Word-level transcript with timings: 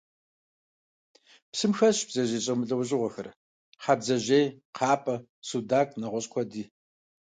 Псым 1.51 1.71
хэсщ 1.77 1.99
бдзэжьей 2.07 2.43
зэмылӀэужьыгъуэхэр: 2.45 3.27
хьэбдзэжъей, 3.83 4.45
кхъапӀэ, 4.75 5.15
судакъ, 5.47 5.93
нэгъуэщӀ 5.99 6.29
куэди. 6.31 6.63